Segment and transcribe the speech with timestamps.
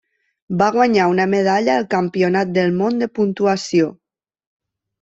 [0.61, 3.95] Va guanyar una medalla al Campionat del món de Puntuació.